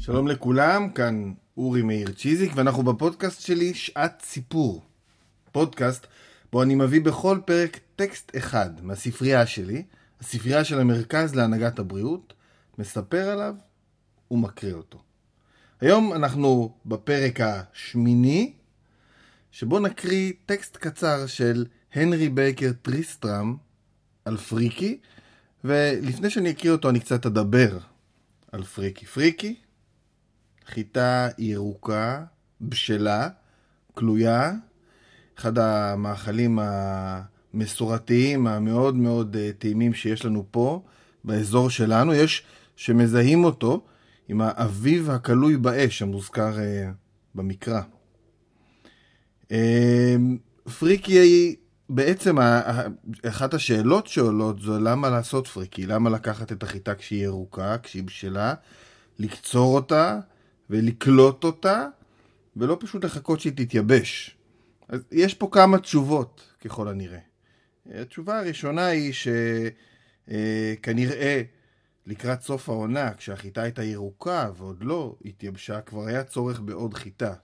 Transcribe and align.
שלום 0.00 0.28
לכולם, 0.28 0.90
כאן 0.90 1.32
אורי 1.56 1.82
מאיר 1.82 2.12
צ'יזיק, 2.12 2.52
ואנחנו 2.54 2.82
בפודקאסט 2.82 3.40
שלי 3.40 3.74
שעת 3.74 4.22
סיפור. 4.24 4.82
פודקאסט 5.52 6.06
בו 6.52 6.62
אני 6.62 6.74
מביא 6.74 7.00
בכל 7.00 7.38
פרק 7.44 7.78
טקסט 7.96 8.36
אחד 8.36 8.84
מהספרייה 8.84 9.46
שלי, 9.46 9.82
הספרייה 10.20 10.64
של 10.64 10.80
המרכז 10.80 11.34
להנהגת 11.34 11.78
הבריאות, 11.78 12.32
מספר 12.78 13.28
עליו 13.28 13.54
ומקריא 14.30 14.74
אותו. 14.74 15.02
היום 15.80 16.12
אנחנו 16.12 16.74
בפרק 16.86 17.40
השמיני, 17.40 18.52
שבו 19.50 19.78
נקריא 19.78 20.32
טקסט 20.46 20.76
קצר 20.76 21.26
של 21.26 21.66
הנרי 21.94 22.28
בייקר 22.28 22.72
טריסטרם 22.82 23.56
על 24.24 24.36
פריקי, 24.36 24.98
ולפני 25.64 26.30
שאני 26.30 26.50
אקריא 26.50 26.72
אותו 26.72 26.90
אני 26.90 27.00
קצת 27.00 27.26
אדבר 27.26 27.78
על 28.52 28.62
פריקי. 28.62 29.06
פריקי, 29.06 29.56
חיטה 30.70 31.28
ירוקה, 31.38 32.24
בשלה, 32.60 33.28
כלויה, 33.94 34.52
אחד 35.38 35.58
המאכלים 35.58 36.58
המסורתיים 36.62 38.46
המאוד 38.46 38.96
מאוד 38.96 39.36
אה, 39.36 39.50
טעימים 39.58 39.94
שיש 39.94 40.24
לנו 40.24 40.44
פה, 40.50 40.82
באזור 41.24 41.70
שלנו. 41.70 42.14
יש 42.14 42.42
שמזהים 42.76 43.44
אותו 43.44 43.84
עם 44.28 44.40
האביב 44.40 45.10
הכלוי 45.10 45.56
באש 45.56 46.02
המוזכר 46.02 46.56
uh, 46.56 46.60
במקרא. 47.34 47.80
Uh, 49.48 49.52
פריקי 50.78 51.18
היא 51.18 51.56
בעצם 51.88 52.36
אחת 53.28 53.54
השאלות 53.54 54.06
שעולות 54.06 54.60
זו 54.60 54.78
למה 54.78 55.10
לעשות 55.10 55.46
פריקי, 55.46 55.86
למה 55.86 56.10
לקחת 56.10 56.52
את 56.52 56.62
החיטה 56.62 56.94
כשהיא 56.94 57.24
ירוקה, 57.24 57.78
כשהיא 57.82 58.04
בשלה, 58.04 58.54
לקצור 59.18 59.74
אותה 59.74 60.20
ולקלוט 60.70 61.44
אותה, 61.44 61.86
ולא 62.56 62.76
פשוט 62.80 63.04
לחכות 63.04 63.40
שהיא 63.40 63.52
תתייבש. 63.56 64.36
אז 64.88 65.04
יש 65.12 65.34
פה 65.34 65.48
כמה 65.52 65.78
תשובות, 65.78 66.42
ככל 66.64 66.88
הנראה. 66.88 67.18
התשובה 67.94 68.38
הראשונה 68.38 68.86
היא 68.86 69.12
שכנראה 70.28 71.42
לקראת 72.06 72.42
סוף 72.42 72.68
העונה, 72.68 73.14
כשהחיטה 73.14 73.62
הייתה 73.62 73.82
ירוקה 73.82 74.50
ועוד 74.56 74.84
לא 74.84 75.16
התייבשה, 75.24 75.80
כבר 75.80 76.06
היה 76.06 76.24
צורך 76.24 76.60
בעוד 76.60 76.94
חיטה. 76.94 77.34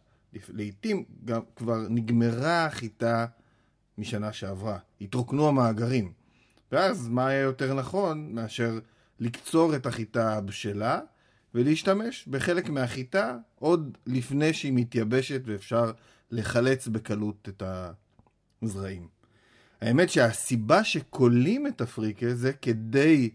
לעתים 0.48 1.04
גם 1.24 1.40
כבר 1.56 1.86
נגמרה 1.88 2.66
החיטה 2.66 3.26
משנה 3.98 4.32
שעברה, 4.32 4.78
התרוקנו 5.00 5.48
המאגרים. 5.48 6.12
ואז 6.72 7.08
מה 7.08 7.26
היה 7.26 7.40
יותר 7.40 7.74
נכון 7.74 8.34
מאשר 8.34 8.78
לקצור 9.20 9.76
את 9.76 9.86
החיטה 9.86 10.36
הבשלה 10.36 11.00
ולהשתמש 11.56 12.28
בחלק 12.28 12.68
מהחיטה 12.68 13.36
עוד 13.58 13.98
לפני 14.06 14.52
שהיא 14.52 14.72
מתייבשת 14.72 15.40
ואפשר 15.44 15.92
לחלץ 16.30 16.88
בקלות 16.88 17.48
את 17.48 17.62
הזרעים. 18.62 19.08
האמת 19.80 20.10
שהסיבה 20.10 20.84
שכולים 20.84 21.66
את 21.66 21.80
הפריקה 21.80 22.34
זה 22.34 22.52
כדי 22.52 23.30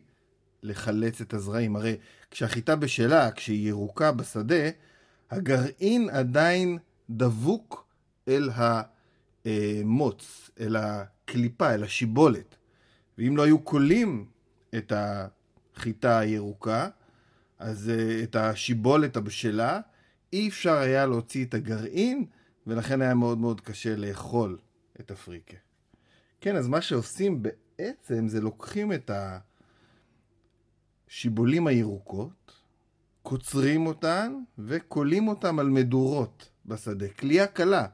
לחלץ 0.64 1.22
את 1.22 1.34
הזרעים. 1.34 1.76
הרי 1.76 1.96
כשהחיטה 2.32 2.76
בשלה, 2.76 3.32
כשהיא 3.32 3.70
ירוקה 3.70 4.12
בשדה, 4.12 4.70
הגרעין 5.32 6.10
עדיין 6.10 6.78
דבוק 7.10 7.86
אל 8.28 8.50
המוץ, 9.46 10.50
אל 10.60 10.76
הקליפה, 10.76 11.74
אל 11.74 11.84
השיבולת. 11.84 12.56
ואם 13.18 13.38
לא 13.38 13.44
היו 13.44 13.66
כולים 13.66 14.26
את 14.78 14.94
החיטה 14.96 16.20
הירוקה, 16.20 16.90
אז 17.62 17.90
אה, 17.90 18.24
את 18.24 18.36
השיבולת 18.36 19.16
הבשלה, 19.16 19.80
אי 20.34 20.48
אפשר 20.48 20.74
היה 20.74 21.06
להוציא 21.06 21.46
את 21.46 21.54
הגרעין, 21.54 22.26
ולכן 22.68 23.02
היה 23.02 23.14
מאוד 23.14 23.38
מאוד 23.38 23.62
קשה 23.62 23.96
לאכול 23.96 24.58
את 25.00 25.12
הפריקה. 25.12 25.58
כן, 26.42 26.56
אז 26.56 26.68
מה 26.68 26.82
שעושים 26.82 27.44
בעצם 27.44 28.28
זה 28.28 28.42
לוקחים 28.42 28.94
את 28.94 29.12
השיבולים 31.08 31.68
הירוקות, 31.68 32.52
קוצרים 33.22 33.88
אותן 33.88 34.34
וכולים 34.58 35.28
אותן 35.28 35.60
על 35.60 35.70
מדורות 35.70 36.50
בשדה. 36.66 37.08
כליאה 37.10 37.48
קלה. 37.48 37.86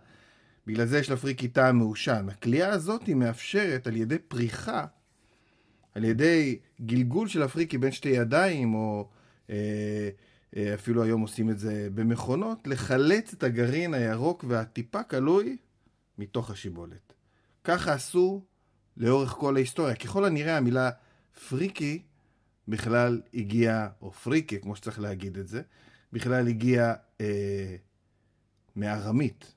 בגלל 0.68 0.86
זה 0.86 1.00
יש 1.00 1.10
לפריקי 1.10 1.48
טעם 1.48 1.78
מעושן. 1.78 2.28
הכליאה 2.30 2.70
הזאת 2.70 3.04
היא 3.06 3.16
מאפשרת 3.16 3.88
על 3.88 3.96
ידי 3.96 4.18
פריחה, 4.20 4.86
על 5.96 6.04
ידי 6.04 6.60
גלגול 6.82 7.28
של 7.28 7.44
הפריקי 7.44 7.78
בין 7.78 7.92
שתי 7.92 8.10
ידיים, 8.10 8.74
או 8.74 9.10
אפילו 10.74 11.04
היום 11.04 11.22
עושים 11.22 11.50
את 11.50 11.60
זה 11.60 11.88
במכונות, 11.96 12.68
לחלץ 12.68 13.34
את 13.34 13.44
הגרעין 13.44 13.94
הירוק 13.94 14.46
והטיפה 14.48 15.04
כלוי 15.04 15.58
מתוך 16.18 16.52
השיבולת. 16.52 17.14
ככה 17.64 17.94
עשו 17.94 18.42
לאורך 18.98 19.30
כל 19.30 19.56
ההיסטוריה. 19.56 19.96
ככל 19.96 20.26
הנראה 20.26 20.58
המילה 20.58 20.90
פריקי 21.50 22.02
בכלל 22.68 23.22
הגיעה, 23.34 23.90
או 24.02 24.12
פריקי, 24.12 24.60
כמו 24.60 24.76
שצריך 24.76 25.00
להגיד 25.00 25.38
את 25.38 25.48
זה, 25.48 25.62
בכלל 26.14 26.48
הגיעה 26.48 26.94
אה, 27.22 27.76
מארמית, 28.76 29.54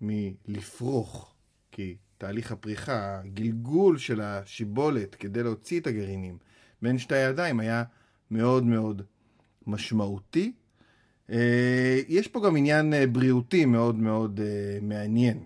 מלפרוך, 0.00 1.34
כי 1.72 1.96
תהליך 2.18 2.52
הפריחה, 2.52 3.18
הגלגול 3.18 3.98
של 3.98 4.20
השיבולת 4.20 5.14
כדי 5.14 5.42
להוציא 5.42 5.80
את 5.80 5.86
הגרעינים 5.86 6.38
בין 6.82 6.98
שתי 6.98 7.14
הידיים 7.14 7.60
היה 7.60 7.84
מאוד 8.30 8.64
מאוד 8.64 9.02
משמעותי. 9.68 10.52
אה, 11.30 12.00
יש 12.08 12.28
פה 12.28 12.46
גם 12.46 12.56
עניין 12.56 12.94
אה, 12.94 13.06
בריאותי 13.06 13.64
מאוד 13.64 13.96
מאוד 13.96 14.40
אה, 14.40 14.78
מעניין. 14.82 15.44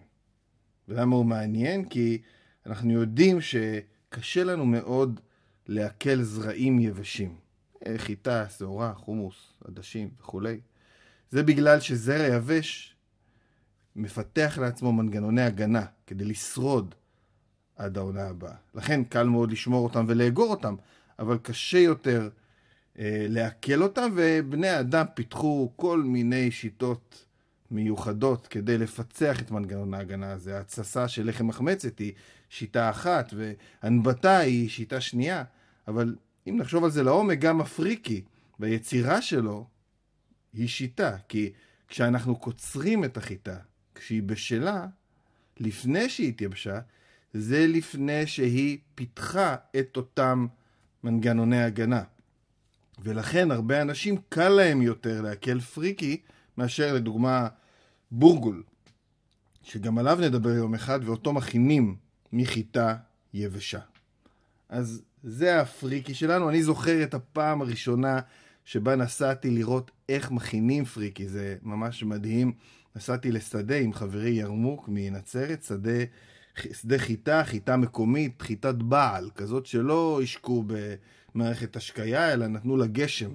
ולמה 0.88 1.16
הוא 1.16 1.27
מעניין? 1.27 1.84
כי 1.84 2.19
אנחנו 2.66 2.93
יודעים 2.93 3.38
שקשה 3.41 4.44
לנו 4.44 4.66
מאוד 4.66 5.21
לעכל 5.66 6.22
זרעים 6.22 6.78
יבשים. 6.78 7.37
חיטה, 7.97 8.49
שעורה, 8.49 8.94
חומוס, 8.94 9.53
עדשים 9.65 10.10
וכולי. 10.21 10.60
זה 11.31 11.43
בגלל 11.43 11.81
שזרע 11.81 12.27
יבש 12.27 12.97
מפתח 13.97 14.59
לעצמו 14.60 14.93
מנגנוני 14.93 15.43
הגנה 15.43 15.84
כדי 16.06 16.25
לשרוד 16.25 16.94
עד 17.77 17.99
העונה 17.99 18.28
הבאה. 18.28 18.54
לכן 18.75 19.04
קל 19.04 19.27
מאוד 19.27 19.53
לשמור 19.53 19.84
אותם 19.84 20.04
ולאגור 20.09 20.50
אותם, 20.50 20.75
אבל 21.19 21.39
קשה 21.39 21.78
יותר 21.78 22.28
לעכל 22.98 23.82
אותם, 23.82 24.10
ובני 24.14 24.69
האדם 24.69 25.06
פיתחו 25.14 25.72
כל 25.76 26.03
מיני 26.03 26.50
שיטות 26.50 27.25
מיוחדות 27.70 28.47
כדי 28.47 28.78
לפצח 28.78 29.41
את 29.41 29.50
מנגנון 29.50 29.94
ההגנה 29.94 30.32
הזה. 30.32 30.58
התססה 30.58 31.08
של 31.08 31.28
לחם 31.28 31.47
מחמצת 31.47 31.98
היא 31.98 32.12
שיטה 32.48 32.91
אחת, 32.91 33.34
והנבטה 33.36 34.38
היא 34.38 34.69
שיטה 34.69 35.00
שנייה, 35.00 35.44
אבל 35.88 36.16
אם 36.48 36.56
נחשוב 36.60 36.84
על 36.84 36.91
זה 36.91 37.03
לעומק, 37.03 37.38
גם 37.38 37.60
הפריקי 37.60 38.22
והיצירה 38.60 39.22
שלו 39.22 39.66
היא 40.53 40.69
שיטה, 40.69 41.16
כי 41.28 41.53
כשאנחנו 41.88 42.36
קוצרים 42.36 43.04
את 43.04 43.16
החיטה, 43.16 43.56
כשהיא 43.94 44.22
בשלה, 44.22 44.86
לפני 45.60 46.09
שהיא 46.09 46.28
התייבשה, 46.28 46.80
זה 47.34 47.66
לפני 47.66 48.26
שהיא 48.26 48.78
פיתחה 48.94 49.56
את 49.78 49.97
אותם 49.97 50.47
מנגנוני 51.04 51.62
הגנה. 51.62 52.03
ולכן 53.04 53.50
הרבה 53.50 53.82
אנשים 53.82 54.16
קל 54.28 54.48
להם 54.48 54.82
יותר 54.82 55.22
לעכל 55.22 55.60
פריקי 55.60 56.20
מאשר 56.58 56.94
לדוגמה 56.94 57.48
בורגול, 58.10 58.62
שגם 59.62 59.98
עליו 59.98 60.18
נדבר 60.20 60.50
יום 60.50 60.74
אחד, 60.74 61.00
ואותו 61.04 61.32
מכינים 61.32 61.96
מחיטה 62.32 62.96
יבשה. 63.34 63.80
אז 64.68 65.02
זה 65.22 65.60
הפריקי 65.60 66.14
שלנו. 66.14 66.48
אני 66.48 66.62
זוכר 66.62 67.02
את 67.02 67.14
הפעם 67.14 67.62
הראשונה 67.62 68.20
שבה 68.64 68.96
נסעתי 68.96 69.50
לראות 69.50 69.91
איך 70.09 70.30
מכינים 70.30 70.84
פריקי, 70.84 71.28
זה 71.28 71.56
ממש 71.62 72.03
מדהים. 72.03 72.53
נסעתי 72.97 73.32
לשדה 73.32 73.77
עם 73.77 73.92
חברי 73.92 74.30
ירמוק 74.30 74.88
מנצרת, 74.88 75.62
שדה, 75.62 76.04
שדה 76.72 76.99
חיטה, 76.99 77.45
חיטה 77.45 77.77
מקומית, 77.77 78.43
חיטת 78.43 78.75
בעל, 78.75 79.31
כזאת 79.34 79.66
שלא 79.66 80.21
השקו 80.22 80.65
במערכת 81.34 81.77
השקיה, 81.77 82.33
אלא 82.33 82.47
נתנו 82.47 82.77
לה 82.77 82.87
גשם 82.87 83.31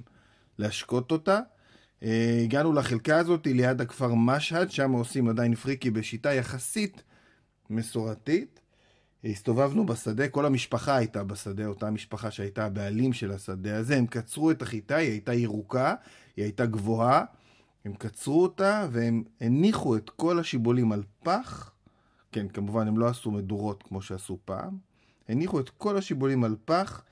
להשקות 0.57 1.11
אותה. 1.11 1.39
אה, 2.03 2.41
הגענו 2.43 2.73
לחלקה 2.73 3.17
הזאת 3.17 3.47
ליד 3.47 3.81
הכפר 3.81 4.13
משהד, 4.13 4.71
שם 4.71 4.91
עושים 4.91 5.29
עדיין 5.29 5.55
פריקי 5.55 5.91
בשיטה 5.91 6.33
יחסית 6.33 7.03
מסורתית. 7.69 8.59
הסתובבנו 9.23 9.85
בשדה, 9.85 10.27
כל 10.27 10.45
המשפחה 10.45 10.95
הייתה 10.95 11.23
בשדה, 11.23 11.65
אותה 11.65 11.89
משפחה 11.89 12.31
שהייתה 12.31 12.65
הבעלים 12.65 13.13
של 13.13 13.31
השדה 13.31 13.77
הזה. 13.77 13.97
הם 13.97 14.07
קצרו 14.07 14.51
את 14.51 14.61
החיטה, 14.61 14.95
היא 14.95 15.11
הייתה 15.11 15.33
ירוקה, 15.33 15.95
היא 16.35 16.45
הייתה 16.45 16.65
גבוהה. 16.65 17.23
הם 17.85 17.93
קצרו 17.93 18.43
אותה 18.43 18.87
והם 18.91 19.23
הניחו 19.41 19.95
את 19.95 20.09
כל 20.09 20.39
השיבולים 20.39 20.91
על 20.91 21.03
פח. 21.23 21.71
כן, 22.37 22.47
כמובן 22.47 22.87
הם 22.87 22.97
לא 22.97 23.07
עשו 23.07 23.31
מדורות 23.31 23.83
כמו 23.83 24.01
שעשו 24.01 24.37
פעם. 24.45 24.77
הניחו 25.29 25.59
את 25.59 25.69
כל 25.69 25.97
השיבולים 25.97 26.43
על 26.43 26.55
פח, 26.65 27.03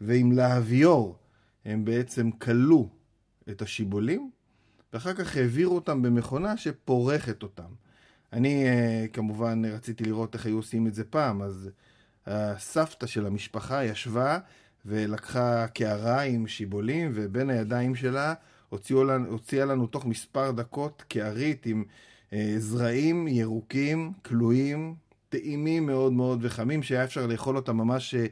ועם 0.00 0.32
להביור 0.32 1.16
הם 1.64 1.84
בעצם 1.84 2.30
כלו 2.30 2.88
את 3.50 3.62
השיבולים, 3.62 4.30
ואחר 4.92 5.14
כך 5.14 5.36
העבירו 5.36 5.74
אותם 5.74 6.02
במכונה 6.02 6.56
שפורכת 6.56 7.42
אותם. 7.42 7.68
אני 8.32 8.64
כמובן 9.12 9.64
רציתי 9.64 10.04
לראות 10.04 10.34
איך 10.34 10.46
היו 10.46 10.56
עושים 10.56 10.86
את 10.86 10.94
זה 10.94 11.04
פעם, 11.04 11.42
אז 11.42 11.70
הסבתא 12.26 13.06
של 13.06 13.26
המשפחה 13.26 13.84
ישבה 13.84 14.38
ולקחה 14.86 15.66
קערה 15.66 16.20
עם 16.20 16.46
שיבולים, 16.46 17.10
ובין 17.14 17.50
הידיים 17.50 17.94
שלה 17.94 18.34
הוציאה 18.68 19.04
לנו, 19.04 19.30
הוציאה 19.30 19.64
לנו 19.64 19.86
תוך 19.86 20.06
מספר 20.06 20.50
דקות 20.50 21.02
קערית 21.08 21.66
עם 21.66 21.84
אה, 21.88 22.13
זרעים 22.58 23.28
ירוקים, 23.28 24.12
כלואים, 24.24 24.94
טעימים 25.28 25.86
מאוד 25.86 26.12
מאוד 26.12 26.38
וחמים, 26.42 26.82
שהיה 26.82 27.04
אפשר 27.04 27.26
לאכול 27.26 27.56
אותם 27.56 27.76
ממש 27.76 28.14
אה, 28.14 28.26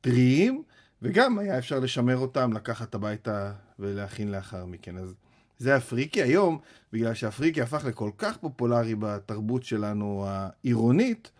טריים, 0.00 0.62
וגם 1.02 1.38
היה 1.38 1.58
אפשר 1.58 1.78
לשמר 1.78 2.16
אותם, 2.16 2.52
לקחת 2.52 2.94
הביתה 2.94 3.52
ולהכין 3.78 4.30
לאחר 4.30 4.66
מכן. 4.66 4.98
אז 4.98 5.14
זה 5.58 5.76
הפריקי. 5.76 6.22
היום, 6.22 6.58
בגלל 6.92 7.14
שהפריקי 7.14 7.62
הפך 7.62 7.84
לכל 7.84 8.10
כך 8.18 8.36
פופולרי 8.36 8.94
בתרבות 8.94 9.64
שלנו 9.64 10.24
העירונית, 10.28 11.30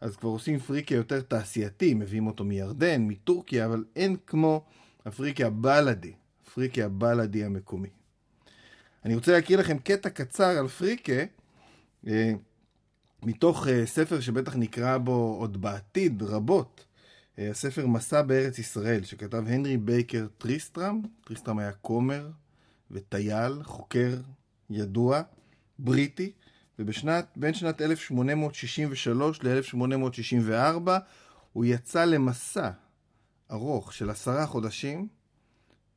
אז 0.00 0.16
כבר 0.16 0.30
עושים 0.30 0.58
פריקי 0.58 0.94
יותר 0.94 1.20
תעשייתי, 1.20 1.94
מביאים 1.94 2.26
אותו 2.26 2.44
מירדן, 2.44 3.02
מטורקיה, 3.02 3.66
אבל 3.66 3.84
אין 3.96 4.16
כמו 4.26 4.64
הפריקי 5.06 5.44
הבלאדי, 5.44 6.12
הפריקי 6.46 6.82
הבלאדי 6.82 7.44
המקומי. 7.44 7.88
אני 9.04 9.14
רוצה 9.14 9.32
להקריא 9.32 9.58
לכם 9.58 9.78
קטע 9.78 10.10
קצר 10.10 10.58
על 10.58 10.68
פריקה, 10.68 11.12
אה, 11.12 11.24
מתוך 13.22 13.66
אה, 13.68 13.86
ספר 13.86 14.20
שבטח 14.20 14.56
נקרא 14.56 14.98
בו 14.98 15.36
עוד 15.40 15.62
בעתיד 15.62 16.22
רבות, 16.22 16.84
אה, 17.38 17.50
הספר 17.50 17.86
מסע 17.86 18.22
בארץ 18.22 18.58
ישראל, 18.58 19.04
שכתב 19.04 19.44
הנרי 19.46 19.76
בייקר 19.76 20.26
טריסטרם, 20.38 21.02
טריסטרם 21.24 21.58
היה 21.58 21.72
כומר 21.72 22.28
וטייל, 22.90 23.62
חוקר 23.62 24.16
ידוע, 24.70 25.22
בריטי, 25.78 26.32
ובשנת, 26.78 27.26
בין 27.36 27.54
שנת 27.54 27.80
1863 27.82 29.40
ל-1864 29.42 30.90
הוא 31.52 31.64
יצא 31.64 32.04
למסע 32.04 32.70
ארוך 33.50 33.92
של 33.92 34.10
עשרה 34.10 34.46
חודשים 34.46 35.08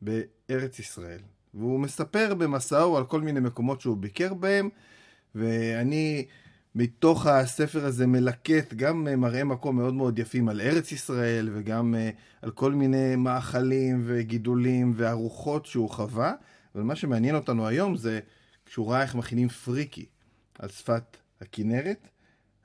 בארץ 0.02 0.80
ישראל. 0.80 1.20
והוא 1.54 1.80
מספר 1.80 2.34
במסעו 2.34 2.98
על 2.98 3.06
כל 3.06 3.22
מיני 3.22 3.40
מקומות 3.40 3.82
שהוא 3.82 3.98
ביקר 3.98 4.34
בהם, 4.34 4.70
ואני 5.36 6.26
מתוך 6.76 7.26
הספר 7.26 7.86
הזה 7.86 8.08
מלקט 8.08 8.74
גם 8.74 9.04
מראה 9.22 9.44
מקום 9.44 9.76
מאוד 9.76 9.94
מאוד 9.94 10.20
יפים 10.20 10.50
על 10.50 10.62
ארץ 10.62 10.92
ישראל, 10.92 11.50
וגם 11.54 11.96
אה, 11.96 12.10
על 12.42 12.52
כל 12.52 12.72
מיני 12.72 13.16
מאכלים 13.16 14.02
וגידולים 14.06 14.94
וארוחות 14.96 15.66
שהוא 15.66 15.90
חווה, 15.90 16.34
אבל 16.76 16.84
מה 16.84 16.96
שמעניין 16.96 17.36
אותנו 17.36 17.68
היום 17.68 17.96
זה 17.96 18.20
כשהוא 18.66 18.92
ראה 18.92 19.02
איך 19.02 19.16
מכינים 19.16 19.50
פריקי. 19.50 20.06
על 20.60 20.70
שפת 20.70 21.18
הכנרת. 21.42 22.08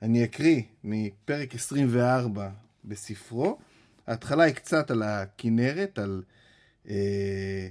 אני 0.01 0.23
אקריא 0.23 0.61
מפרק 0.83 1.55
24 1.55 2.49
בספרו. 2.85 3.57
ההתחלה 4.07 4.43
היא 4.43 4.55
קצת 4.55 4.91
על 4.91 5.03
הכנרת, 5.03 5.99
על... 5.99 6.23
אה, 6.89 7.67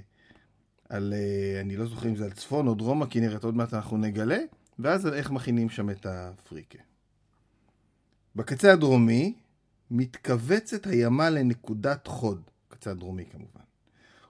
על 0.89 1.13
אה, 1.13 1.61
אני 1.61 1.77
לא 1.77 1.85
זוכר 1.85 2.09
אם 2.09 2.15
זה 2.15 2.25
על 2.25 2.31
צפון 2.31 2.67
או 2.67 2.73
דרום 2.75 3.03
הכנרת, 3.03 3.43
עוד 3.43 3.55
מעט 3.55 3.73
אנחנו 3.73 3.97
נגלה, 3.97 4.37
ואז 4.79 5.07
איך 5.07 5.31
מכינים 5.31 5.69
שם 5.69 5.89
את 5.89 6.05
הפריקה. 6.05 6.79
בקצה 8.35 8.73
הדרומי 8.73 9.33
מתכווצת 9.91 10.87
הימה 10.87 11.29
לנקודת 11.29 12.07
חוד, 12.07 12.41
קצה 12.69 12.91
הדרומי 12.91 13.25
כמובן, 13.25 13.61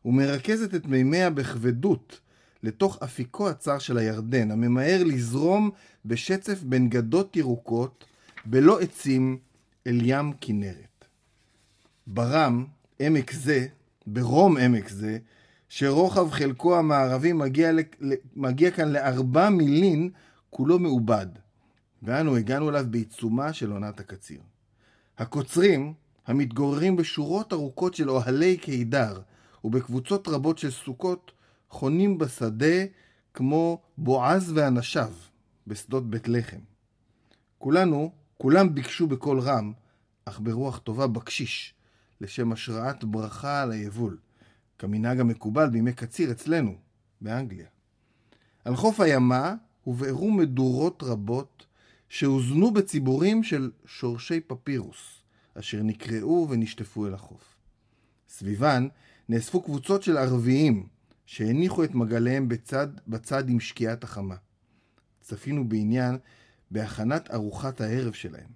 ומרכזת 0.05 0.75
את 0.75 0.85
מימיה 0.85 1.29
בכבדות 1.29 2.19
לתוך 2.63 2.97
אפיקו 3.03 3.49
הצר 3.49 3.79
של 3.79 3.97
הירדן, 3.97 4.51
הממהר 4.51 5.03
לזרום 5.03 5.71
בשצף 6.05 6.63
בין 6.63 6.89
גדות 6.89 7.35
ירוקות, 7.35 8.05
בלא 8.45 8.79
עצים, 8.79 9.37
אל 9.87 9.99
ים 10.01 10.33
כנרת. 10.41 11.05
ברם, 12.07 12.65
עמק 12.99 13.31
זה, 13.31 13.67
ברום 14.07 14.57
עמק 14.57 14.89
זה, 14.89 15.17
שרוחב 15.69 16.31
חלקו 16.31 16.77
המערבי 16.77 17.33
מגיע, 17.33 17.71
מגיע 18.35 18.71
כאן 18.71 18.91
לארבע 18.91 19.49
מילין, 19.49 20.09
כולו 20.49 20.79
מעובד, 20.79 21.27
ואנו 22.03 22.35
הגענו 22.35 22.69
אליו 22.69 22.85
בעיצומה 22.89 23.53
של 23.53 23.71
עונת 23.71 23.99
הקציר. 23.99 24.41
הקוצרים, 25.17 25.93
המתגוררים 26.27 26.95
בשורות 26.95 27.53
ארוכות 27.53 27.93
של 27.95 28.09
אוהלי 28.09 28.57
קידר 28.57 29.21
ובקבוצות 29.63 30.27
רבות 30.27 30.57
של 30.57 30.71
סוכות, 30.71 31.31
חונים 31.69 32.17
בשדה 32.17 32.85
כמו 33.33 33.81
בועז 33.97 34.51
ואנשיו 34.55 35.11
בשדות 35.67 36.09
בית 36.09 36.27
לחם. 36.27 36.59
כולנו, 37.57 38.11
כולם 38.37 38.75
ביקשו 38.75 39.07
בקול 39.07 39.39
רם, 39.39 39.73
אך 40.25 40.39
ברוח 40.39 40.77
טובה 40.77 41.07
בקשיש, 41.07 41.73
לשם 42.21 42.51
השראת 42.51 43.03
ברכה 43.03 43.61
על 43.61 43.71
היבול, 43.71 44.17
כמנהג 44.77 45.19
המקובל 45.19 45.69
בימי 45.69 45.93
קציר 45.93 46.31
אצלנו, 46.31 46.75
באנגליה. 47.21 47.67
על 48.65 48.75
חוף 48.75 48.99
הימה 48.99 49.55
הובערו 49.83 50.31
מדורות 50.31 51.03
רבות 51.03 51.65
שהוזנו 52.09 52.71
בציבורים 52.71 53.43
של 53.43 53.71
שורשי 53.85 54.39
פפירוס, 54.39 55.21
אשר 55.53 55.83
נקרעו 55.83 56.47
ונשטפו 56.49 57.07
אל 57.07 57.13
החוף. 57.13 57.55
סביבן 58.29 58.87
נאספו 59.29 59.61
קבוצות 59.61 60.03
של 60.03 60.17
ערביים, 60.17 60.87
שהניחו 61.25 61.83
את 61.83 61.95
מגליהם 61.95 62.47
בצד, 62.47 62.87
בצד 63.07 63.49
עם 63.49 63.59
שקיעת 63.59 64.03
החמה. 64.03 64.35
צפינו 65.21 65.69
בעניין 65.69 66.17
בהכנת 66.71 67.31
ארוחת 67.31 67.81
הערב 67.81 68.13
שלהם. 68.13 68.49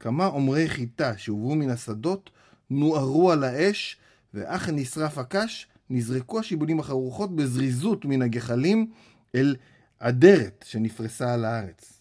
כמה 0.00 0.26
עומרי 0.26 0.68
חיטה 0.68 1.18
שהובאו 1.18 1.54
מן 1.54 1.70
השדות 1.70 2.30
נוערו 2.70 3.32
על 3.32 3.44
האש, 3.44 3.96
ואך 4.34 4.68
נשרף 4.68 5.18
הקש, 5.18 5.66
נזרקו 5.90 6.38
השיבולים 6.40 6.80
החרוכות 6.80 7.36
בזריזות 7.36 8.04
מן 8.04 8.22
הגחלים 8.22 8.90
אל 9.34 9.56
אדרת 10.06 10.64
שנפרסה 10.68 11.34
על 11.34 11.44
הארץ. 11.44 12.00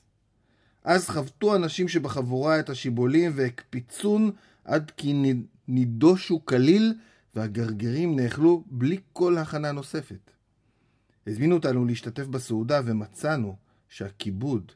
אז 0.84 1.10
חבטו 1.10 1.56
אנשים 1.56 1.88
שבחבורה 1.88 2.60
את 2.60 2.70
השיבולים 2.70 3.32
והקפיצון 3.36 4.32
עד 4.66 4.92
כי 4.98 5.34
נידושו 5.68 6.46
כליל 6.46 6.94
והגרגרים 7.36 8.20
נאכלו 8.20 8.64
בלי 8.68 8.98
כל 9.14 9.38
הכנה 9.38 9.72
נוספת. 9.72 10.32
הזמינו 11.28 11.56
אותנו 11.56 11.86
להשתתף 11.86 12.26
בסעודה 12.26 12.82
ומצאנו 12.86 13.56
שהכיבוד 13.90 14.72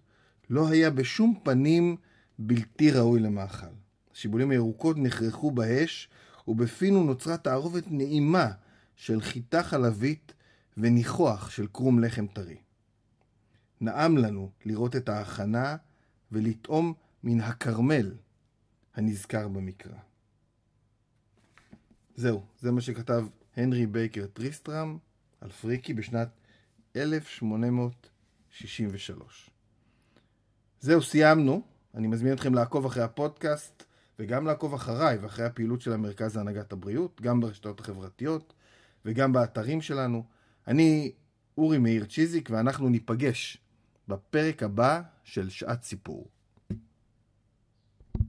לא 0.50 0.67
היה 0.67 0.89
בשום 0.89 1.39
פנים 1.43 1.96
בלתי 2.39 2.91
ראוי 2.91 3.19
למאכל. 3.19 3.65
השיבולים 4.13 4.51
הירוקות 4.51 4.98
נחרחו 4.98 5.51
באש, 5.51 6.10
ובפינו 6.48 7.03
נוצרה 7.03 7.38
תערובת 7.38 7.84
נעימה 7.88 8.51
של 8.96 9.22
חיטה 9.22 9.63
חלבית 9.63 10.34
וניחוח 10.77 11.50
של 11.50 11.67
קרום 11.67 12.00
לחם 12.00 12.27
טרי. 12.27 12.66
נעם 13.81 14.17
לנו 14.17 14.51
לראות 14.65 14.96
את 14.96 15.10
ההכנה 15.10 15.75
ולטעום 16.31 16.93
מן 17.24 17.41
הכרמל 17.41 18.13
הנזכר 18.96 19.48
במקרא. 19.48 19.98
זהו, 22.15 22.43
זה 22.60 22.72
מה 22.72 22.81
שכתב 22.81 23.25
הנרי 23.55 23.86
בייקר 23.86 24.27
טריסטרם 24.27 24.98
על 25.41 25.51
פריקי 25.51 25.93
בשנת 25.93 26.29
1863. 26.96 29.50
זהו, 30.79 31.01
סיימנו. 31.01 31.62
אני 31.96 32.07
מזמין 32.07 32.34
אתכם 32.34 32.53
לעקוב 32.53 32.86
אחרי 32.86 33.03
הפודקאסט 33.03 33.84
וגם 34.19 34.46
לעקוב 34.46 34.74
אחריי 34.74 35.17
ואחרי 35.17 35.46
הפעילות 35.46 35.81
של 35.81 35.93
המרכז 35.93 36.38
להנהגת 36.38 36.72
הבריאות, 36.72 37.22
גם 37.22 37.39
ברשתות 37.39 37.79
החברתיות 37.79 38.53
וגם 39.05 39.34
באתרים 39.34 39.81
שלנו. 39.81 40.24
אני 40.67 41.12
אורי 41.57 41.77
מאיר 41.77 42.05
צ'יזיק 42.05 42.50
ואנחנו 42.50 42.89
ניפגש 42.89 43.57
בפרק 44.07 44.63
הבא 44.63 45.01
של 45.23 45.49
שעת 45.49 45.83
סיפור. 45.83 46.27